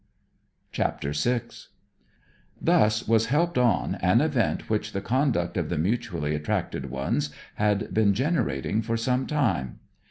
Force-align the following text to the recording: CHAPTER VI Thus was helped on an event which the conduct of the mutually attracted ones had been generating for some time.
CHAPTER 0.71 1.11
VI 1.11 1.41
Thus 2.59 3.07
was 3.07 3.27
helped 3.27 3.59
on 3.59 3.93
an 4.01 4.19
event 4.19 4.67
which 4.67 4.93
the 4.93 4.99
conduct 5.01 5.57
of 5.57 5.69
the 5.69 5.77
mutually 5.77 6.33
attracted 6.33 6.89
ones 6.89 7.29
had 7.57 7.93
been 7.93 8.15
generating 8.15 8.81
for 8.81 8.97
some 8.97 9.27
time. 9.27 9.77